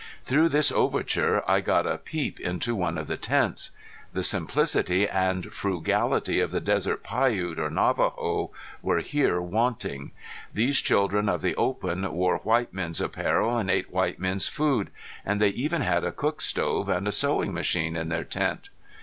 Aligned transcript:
Through 0.23 0.49
this 0.49 0.71
overture 0.71 1.43
I 1.47 1.61
got 1.61 1.85
a 1.85 1.99
peep 1.99 2.39
into 2.39 2.73
one 2.73 2.97
of 2.97 3.05
the 3.05 3.17
tents. 3.17 3.69
The 4.13 4.23
simplicity 4.23 5.07
and 5.07 5.53
frugality 5.53 6.39
of 6.39 6.49
the 6.49 6.59
desert 6.59 7.03
Piute 7.03 7.59
or 7.59 7.69
Navajo 7.69 8.49
were 8.81 9.01
here 9.01 9.39
wanting. 9.39 10.11
These 10.55 10.81
children 10.81 11.29
of 11.29 11.43
the 11.43 11.53
open 11.55 12.11
wore 12.13 12.37
white 12.39 12.73
men's 12.73 12.99
apparel 12.99 13.55
and 13.55 13.69
ate 13.69 13.91
white 13.93 14.17
men's 14.17 14.47
food; 14.47 14.89
and 15.23 15.39
they 15.39 15.49
even 15.49 15.83
had 15.83 16.03
a 16.03 16.11
cook 16.11 16.41
stove 16.41 16.89
and 16.89 17.07
a 17.07 17.11
sewing 17.11 17.53
machine 17.53 17.95
in 17.95 18.09
their 18.09 18.23
tent. 18.25 18.71